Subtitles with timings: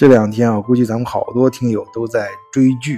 [0.00, 2.96] 这两天啊，估计咱们好多听友都在追剧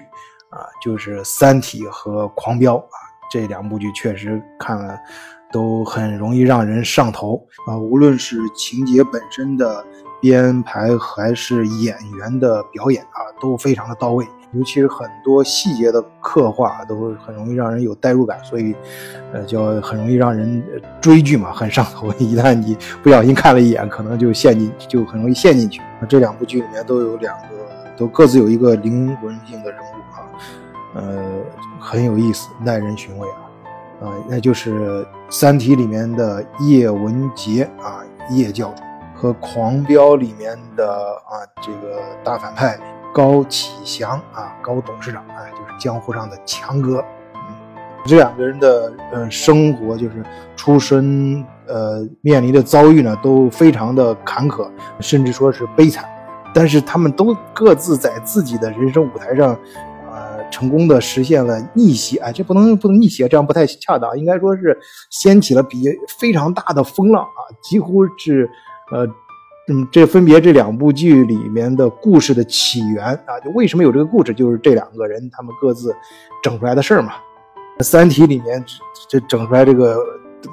[0.51, 2.95] 啊，就是《三体》和《狂飙》啊，
[3.29, 4.97] 这两部剧确实看了
[5.51, 7.77] 都很容易让人上头啊。
[7.77, 9.85] 无论是情节本身的
[10.21, 14.25] 编排，还是演员的表演啊，都非常的到位。
[14.55, 18.75] 尤其是很多细节的刻画，都很容易让人有代入感，所以，
[19.33, 20.63] 呃，就很容易让人
[21.01, 22.13] 追剧嘛，很上头。
[22.19, 25.81] 一旦你不小心看了一眼，可能就陷进，就很容易陷进去。
[26.07, 27.49] 这两部剧里面都有两个，
[27.97, 30.21] 都各自有一个灵魂性的人物啊，
[30.97, 31.23] 呃，
[31.81, 35.01] 很有意思，耐人寻味啊，啊，那就是
[35.31, 38.83] 《三体》里面的叶文洁啊，叶教主
[39.15, 42.79] 和《狂飙》里面的啊这个大反派。
[43.13, 47.05] 高启祥啊，高董事长，哎，就是江湖上的强哥。
[47.35, 47.55] 嗯，
[48.07, 50.25] 这两个人的呃生活，就是
[50.57, 54.67] 出身呃面临的遭遇呢，都非常的坎坷，
[55.01, 56.05] 甚至说是悲惨。
[56.55, 59.57] 但是他们都各自在自己的人生舞台上，
[60.11, 62.17] 呃，成功的实现了逆袭。
[62.17, 64.79] 哎，这不能不能逆袭，这样不太恰当，应该说是
[65.11, 65.85] 掀起了比
[66.19, 68.51] 非常大的风浪啊，几乎是
[68.91, 69.07] 呃。
[69.69, 75.95] 嗯，这分别这两部剧里面的故事的起源啊，就为什么有这个故事，就是这两个人他们各自
[76.43, 77.13] 整出来的事儿嘛。
[77.83, 78.63] 《三体》里面
[79.09, 79.97] 这整出来这个，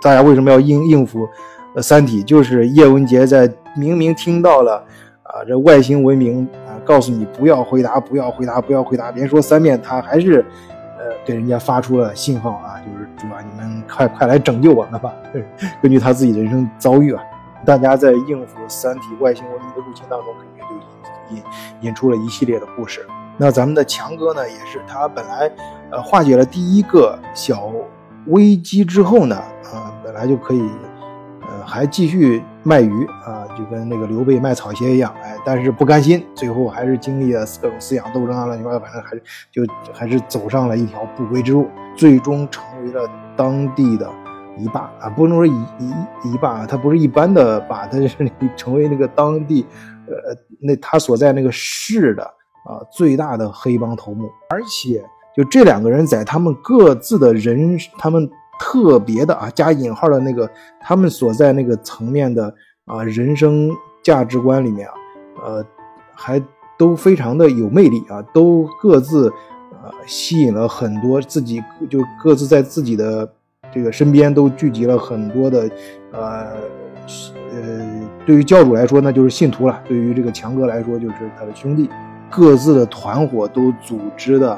[0.01, 1.27] 大家为什么要应应付？
[1.81, 4.83] 《三体》就是叶文洁在明明听到了
[5.23, 10.45] 啊，这外星文明啊，告诉你不要回答，不要回答，不要回答，连说三遍，他还是
[10.99, 15.11] 呃给人家发出了信号啊，就是主啊，你们快快来拯救我们吧！
[15.81, 17.23] 根据他自己的人生遭遇啊。
[17.65, 21.43] 大家在应付三体外星文明的入侵当中，肯定就引引
[21.81, 23.05] 引出了一系列的故事。
[23.37, 25.51] 那咱们的强哥呢，也是他本来
[25.91, 27.71] 呃化解了第一个小
[28.27, 29.35] 危机之后呢，
[29.73, 30.61] 啊本来就可以
[31.41, 39.61] 呃还继续卖鱼啊，就跟那个刘备卖草鞋一样，哎，但是不甘心，最后还是经历了各种思想斗争啊，乱七八糟，反正还是就
[39.93, 44.09] 还是走上了一条不归之路，最终成为了当地的。
[44.59, 49.65] 一霸啊，不能说一一一霸，他不是一般的霸，他是 成为那个当地，
[50.07, 54.29] 呃，那他所在那个市的啊最大的黑帮头目。
[54.49, 55.03] 而且，
[55.35, 60.49] 就这两个人在他们各自的人，他们特别的啊加引号的那个，
[60.81, 62.53] 他们所在那个层面的
[62.85, 63.71] 啊人生
[64.03, 64.93] 价值观里面啊，
[65.45, 65.65] 呃，
[66.13, 66.41] 还
[66.77, 69.31] 都非常的有魅力啊，都各自
[69.81, 73.33] 呃吸引了很多自己，就各自在自己的。
[73.71, 75.69] 这个身边都聚集了很多的，
[76.11, 76.57] 呃，
[77.53, 81.89] 呃，对于教主来说，那就是信徒了；对于这个强哥来说，就是他的兄弟，
[82.29, 84.53] 各自的团伙都组织的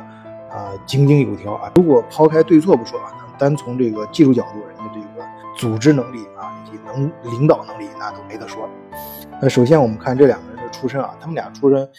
[0.50, 1.72] 啊井井有条啊。
[1.76, 5.26] 如果抛开对错不说啊，单从这个技术角度，人家这个
[5.58, 8.70] 组织能力啊以及能领导能力，那都没得说。
[9.42, 11.90] 那首先我们看这两个人的出身啊，他们俩出身，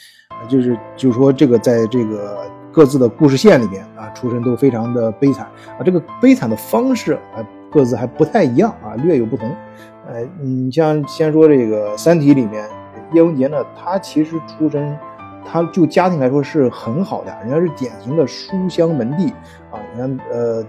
[0.49, 2.50] 就是就是说这个在这个。
[2.72, 5.47] 各自的故事线里面啊，出身都非常的悲惨
[5.78, 9.55] 啊，这个悲惨的方式啊，各自还不太一样啊，略有不同。
[10.09, 12.66] 呃，你像先说这个《三体》里面，
[13.12, 14.99] 叶文洁呢，他其实出身，
[15.44, 19.28] 他就家庭来说是很好的，人家是典型的书香门第
[19.71, 20.65] 啊，你看呃，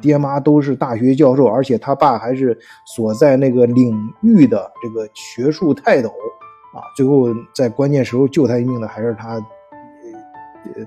[0.00, 9.38] 爹妈都是大学教授，而且他爸还是所在那个领域的这个学术泰斗啊，最后在关键时候救他一命的还是他。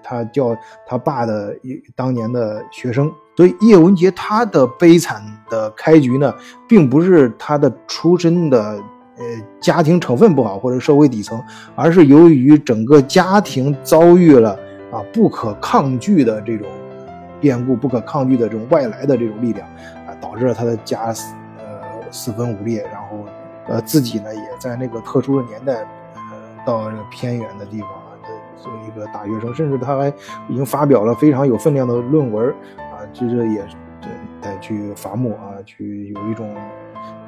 [0.04, 6.34] 他叫他爸的一当年的学生，所以叶文洁他的悲惨的开局呢，
[6.68, 8.60] 并不是他的出身的
[9.18, 9.24] 呃
[9.60, 11.42] 家庭成分不好或者社会底层，
[11.76, 14.52] 而是由于整个家庭遭遇了
[14.92, 16.68] 啊不可抗拒的这种
[17.40, 19.68] 变故，不可抗拒的这种外来的这种力量
[20.08, 21.14] 啊，导致了他的家
[21.58, 23.26] 呃四分五裂，然后
[23.68, 25.74] 呃自己呢也在那个特殊的年代
[26.16, 26.22] 呃
[26.66, 27.90] 到这个偏远的地方。
[28.58, 30.08] 作为一个大学生，甚至他还
[30.50, 33.66] 已经发表了非常有分量的论文啊，这这也
[34.42, 36.54] 得去伐木啊，去有一种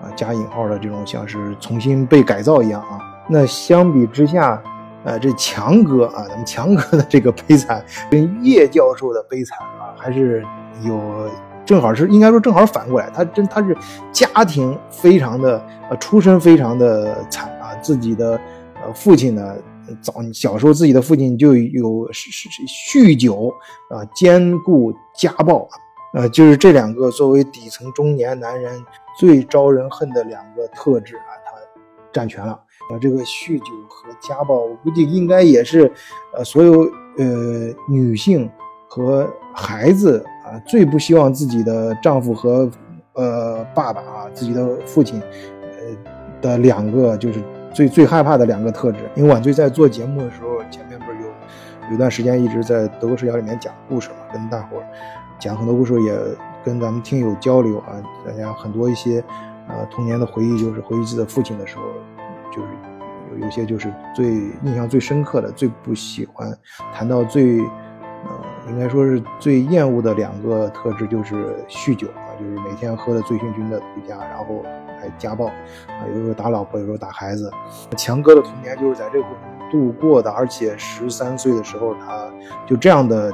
[0.02, 3.00] 啊加引号的这种像是重新被改造一样啊。
[3.28, 4.62] 那相比之下，
[5.04, 10.46] 呃，这强哥啊，咱们强哥的这个悲惨跟叶教授的悲惨啊，还是
[10.84, 11.30] 有
[11.66, 13.76] 正好是应该说正好反过来，他真他是
[14.12, 18.40] 家庭非常的呃出身非常的惨啊，自己的
[18.76, 19.56] 呃父亲呢。
[20.02, 23.54] 早小时候，自己的父亲就有是是酗酒
[23.90, 25.68] 啊，兼顾家暴，
[26.14, 28.84] 呃，就是这两个作为底层中年男人
[29.18, 31.52] 最招人恨的两个特质啊，他
[32.12, 32.98] 占全了啊。
[33.02, 35.92] 这个酗酒和家暴，我估计应该也是
[36.36, 36.82] 呃所有
[37.18, 38.50] 呃女性
[38.88, 42.70] 和孩子啊最不希望自己的丈夫和
[43.14, 45.20] 呃爸爸啊自己的父亲
[45.62, 45.98] 呃
[46.42, 47.42] 的两个就是
[47.78, 49.08] 最最害怕的两个特质。
[49.14, 54.84] 因为晚醉在做节目的时候，前面不是有有段时间一直在德国视角里面讲故事嘛，跟大伙儿
[55.38, 56.12] 讲很多故事，也
[56.66, 59.24] 跟咱们听友交流啊，大家很多一些
[59.68, 61.84] 呃童年的回忆，就是回忆自己的父亲的时候，
[62.52, 62.68] 就是
[63.32, 64.26] 有有些就是最
[64.64, 66.52] 印象最深刻的，最不喜欢
[66.92, 67.60] 谈到最。
[68.26, 72.08] 呃，应该说是最厌恶的两个特质就是酗酒，
[72.40, 74.64] 就是每天喝的醉醺醺的回家，然后
[75.00, 77.52] 还家暴啊，有时候打老婆，有时候打孩子。
[77.98, 82.30] 强哥的童年就是在这个过程度过的，而且十三岁的时候，他
[82.66, 83.32] 就这样的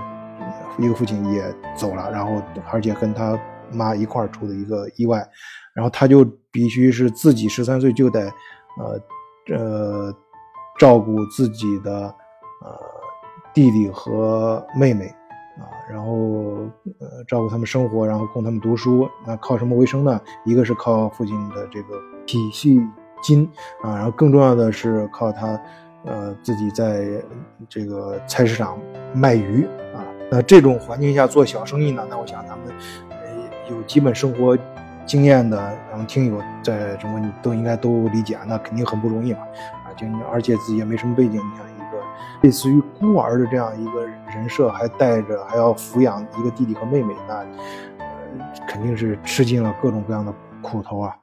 [0.77, 1.43] 一个父亲也
[1.75, 2.41] 走了，然后
[2.71, 3.37] 而且跟他
[3.71, 5.27] 妈一块儿出的一个意外，
[5.73, 8.31] 然后他就必须是自己十三岁就得
[8.77, 10.15] 呃呃
[10.79, 11.91] 照顾自己的
[12.63, 12.93] 呃。
[13.55, 15.13] 弟弟和妹妹，
[15.59, 16.13] 啊，然后
[16.99, 20.19] 呃照顾他们生活，然后供他们读书，那靠什么为生呢？
[20.45, 21.95] 一个是靠父亲的这个
[22.25, 22.83] 体恤
[23.21, 23.47] 金
[23.83, 25.59] 啊，然后更重要的是靠他，
[26.05, 27.05] 呃自己在
[27.69, 28.79] 这个菜市场
[29.13, 29.63] 卖鱼
[29.93, 30.01] 啊。
[30.31, 32.67] 那这种环境下做小生意呢，那我想咱们
[33.09, 33.15] 呃
[33.69, 34.57] 有基本生活
[35.05, 35.57] 经验的，
[35.91, 39.41] 然后听友在什么你都应该都理解，那肯定很不容易嘛，
[39.85, 41.72] 啊，就而且自己也没什么背景，你想。
[42.41, 47.35] 类似于孤儿的这样一个人设，还带着还要抚养一个弟弟和妹妹，那
[47.99, 48.05] 呃
[48.67, 51.15] 肯定是吃尽了各种各样的苦头啊。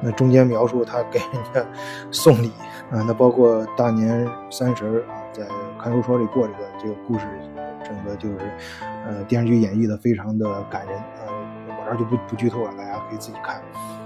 [0.00, 1.60] 那中间描述他给人家
[2.12, 2.52] 送礼
[2.90, 5.44] 啊，那包括大年三十啊，在
[5.82, 7.26] 看守所里过这个这个故事，
[7.82, 8.38] 整个就是
[9.06, 11.34] 呃电视剧演绎的非常的感人啊。
[11.68, 13.60] 我这儿就不不剧透了，大家可以自己看。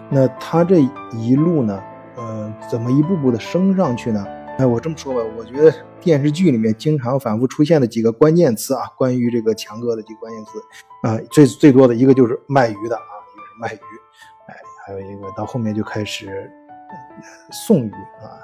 [0.08, 0.80] 那他这
[1.12, 1.82] 一路呢，
[2.16, 4.26] 呃，怎么一步步的升上去呢？
[4.58, 10.50] 哎，我这么说吧，我觉得电视剧里面经常反复出现的几个关键词啊，关于这个强哥的几个关键词
[11.02, 13.02] 啊，最最多的一个就是卖鱼的啊，
[13.34, 13.80] 一个是卖鱼，
[14.46, 14.56] 哎，
[14.86, 16.50] 还有一个到后面就开始
[17.66, 18.38] 送鱼啊，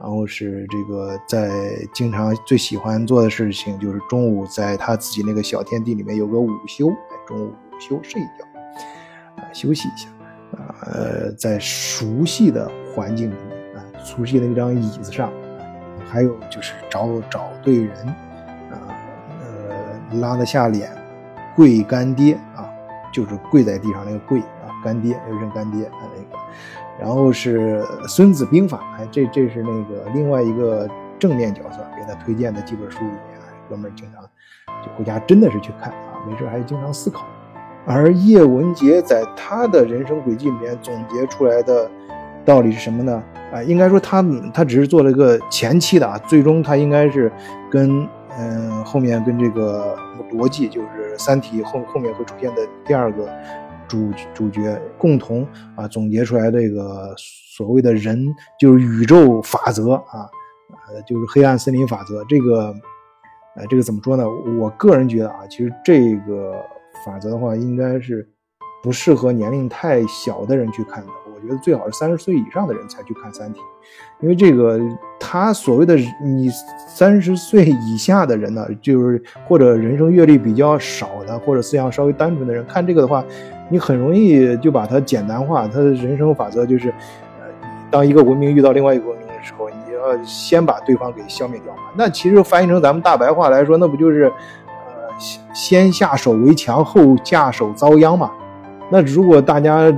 [0.00, 1.50] 然后是这个在
[1.94, 6.88] 经常最喜欢做的事情就是中午在他自己那个小天地里面有个午休，
[7.24, 8.44] 中午午休睡一觉
[9.36, 10.08] 啊，休息一下
[10.58, 15.32] 啊，呃，在熟悉的环境里面啊，熟悉的那张椅子上。
[16.08, 17.94] 还有就是找找对人，
[18.70, 18.76] 啊，
[19.40, 20.90] 呃，拉得下脸，
[21.56, 22.68] 跪干爹啊，
[23.12, 26.42] 就是跪在地上那个跪啊，干爹要认干爹啊那个，
[27.00, 30.88] 然后是《孙子兵法》，哎，这这是那个另外一个
[31.18, 33.38] 正面角色给他推荐的几本书里面，
[33.68, 34.22] 哥们儿经常
[34.84, 37.24] 就回家真的是去看啊，没事还经常思考。
[37.84, 41.90] 而叶文洁在他的人生轨迹里面总结出来的
[42.44, 43.22] 道理是什么呢？
[43.52, 47.30] 啊，应该说他他只是做了一个前期的啊，最终他应该是
[47.70, 48.08] 跟
[48.38, 49.94] 嗯后面跟这个
[50.32, 53.28] 逻辑，就是《三体》后后面会出现的第二个
[53.86, 55.46] 主主角共同
[55.76, 58.26] 啊总结出来这个所谓的人
[58.58, 60.26] 就是宇宙法则啊，
[60.88, 62.24] 呃就是黑暗森林法则。
[62.24, 62.74] 这个
[63.54, 64.24] 呃这个怎么说呢？
[64.58, 66.54] 我个人觉得啊，其实这个
[67.04, 68.26] 法则的话，应该是
[68.82, 71.08] 不适合年龄太小的人去看的。
[71.42, 73.60] 我觉得最好是三十岁以上的人才去看《三体》，
[74.20, 74.80] 因为这个
[75.18, 76.48] 他所谓的你
[76.88, 83.24] 三十岁以下的人呢，就是或者人生阅历比较少的，或者思想稍微单纯的人看这个的话，
[83.68, 85.66] 你很容易就把它简单化。
[85.66, 86.90] 他的人生法则就是，
[87.40, 87.46] 呃，
[87.90, 91.82] 当一个文明遇到另外一个文明的时候，你要先把对方给消灭掉嘛。
[91.96, 94.32] 那其实翻译成咱们大白话来说，那不就是，呃，
[95.52, 98.30] 先下手为强，后下手遭殃嘛？
[98.90, 99.90] 那如果大家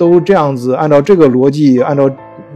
[0.00, 2.10] 都这样子按照这个逻辑，按照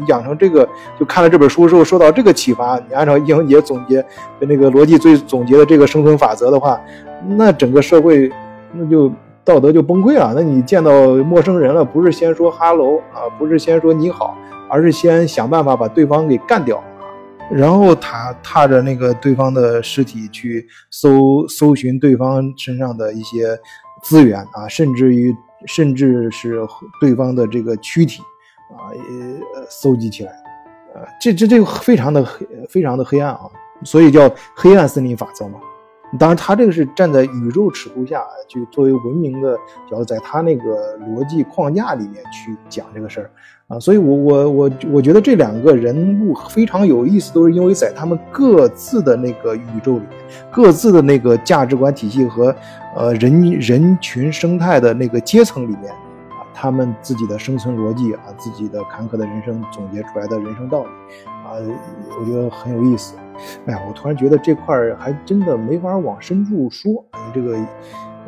[0.08, 0.66] 养成这个，
[0.98, 4.00] 就看了这本书之后受到这个启发，你按照叶文洁总结
[4.40, 6.80] 的那个逻辑最总结的这个生存法则的话，
[7.36, 8.32] 那整个社会
[8.72, 9.12] 那就
[9.44, 10.32] 道德就崩溃了。
[10.34, 14.34] 那你见到陌生人了，不是先说哈喽啊，不是先说你好，
[14.70, 16.82] 而是先想办法把对方给干掉，
[17.50, 23.58] 然后踏踏着那个对方的尸体去搜搜寻对方身上的一些。
[24.02, 25.34] 资源啊，甚至于
[25.66, 26.60] 甚至是
[27.00, 28.22] 对方的这个躯体
[28.70, 28.90] 啊，
[29.54, 30.32] 呃，搜集起来，
[30.94, 33.42] 呃，这这这个非常的黑，非常的黑暗啊，
[33.84, 35.58] 所以叫黑暗森林法则嘛。
[36.18, 39.56] 当然，他这个是站在宇宙尺度下，就作为文明的
[39.90, 43.30] 角度，在他那个逻辑框架里面去讲这个事儿
[43.66, 43.80] 啊。
[43.80, 50.10] 所以，我我我我觉得这两个人物非常有意思，都是因为在他们各自的那个宇宙里面，
[50.50, 52.54] 各自的那个价值观体系和
[52.96, 55.92] 呃人人群生态的那个阶层里面，
[56.64, 60.88] 他们自己的生存逻辑啊，自己的坎坷的人生总结出来的人生道理
[61.44, 61.60] 啊，
[62.18, 63.16] 我觉得很有意思。
[63.66, 67.04] 哎呀，我突然觉得这块儿还真的没法往深处说。
[67.34, 67.54] 这个，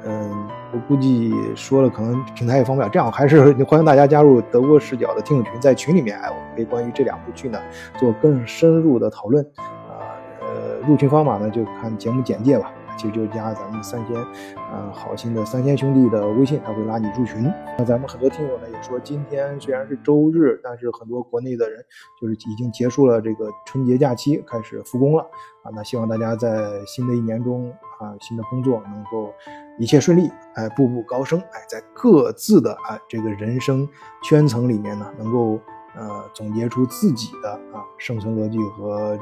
[0.05, 7.59] 嗯，我估计说了可能平台也方便，这样还是欢迎大家加入德国视角的听友群，在群里面，哎，我们可以关于这两部剧呢
[7.97, 9.43] 做更深入的讨论。
[9.57, 10.13] 啊，
[10.43, 12.71] 呃，入群方法呢就看节目简介吧。
[12.97, 14.17] 其实就加咱们三千，
[14.57, 17.51] 啊，好心的三千兄弟的微信，他会拉你入群。
[17.79, 21.85] 那咱们很多听友呢也说，今天虽然是周日，但是很多国内的人
[22.21, 25.23] 就是已经结束了这个春节假期，开始复工了
[25.63, 25.71] 啊。
[25.75, 29.33] 那希望大家在新的一年中啊，新的工作能够
[29.79, 33.89] 一切顺利，哎，步步高升，哎，在各自的啊这个人生
[34.23, 35.61] 圈层里面呢，能够
[35.97, 39.19] 呃总结出自己的啊生存逻辑和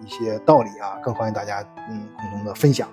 [0.00, 2.88] 一些道理啊，更欢迎大家嗯共同的分享。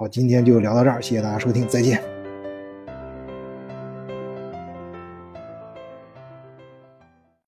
[0.00, 2.02] 好，今天就聊到这儿，谢谢大家收听，再见。